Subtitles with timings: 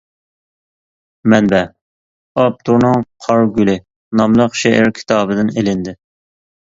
[1.33, 1.57] مەنبە:
[2.43, 3.75] ئاپتورنىڭ «قار گۈلى»
[4.21, 5.95] ناملىق شېئىر كىتابىدىن ئېلىندى.